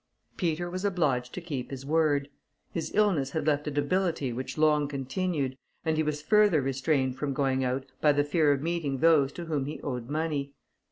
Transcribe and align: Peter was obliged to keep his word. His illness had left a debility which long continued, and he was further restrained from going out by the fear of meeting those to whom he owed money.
Peter 0.35 0.67
was 0.67 0.83
obliged 0.83 1.31
to 1.31 1.39
keep 1.39 1.69
his 1.69 1.85
word. 1.85 2.27
His 2.71 2.91
illness 2.95 3.29
had 3.29 3.45
left 3.45 3.67
a 3.67 3.69
debility 3.69 4.33
which 4.33 4.57
long 4.57 4.87
continued, 4.87 5.55
and 5.85 5.95
he 5.95 6.01
was 6.01 6.23
further 6.23 6.59
restrained 6.59 7.17
from 7.17 7.33
going 7.35 7.63
out 7.63 7.85
by 8.01 8.11
the 8.11 8.23
fear 8.23 8.51
of 8.51 8.63
meeting 8.63 8.97
those 8.97 9.31
to 9.33 9.45
whom 9.45 9.65
he 9.65 9.79
owed 9.81 10.09
money. 10.09 10.55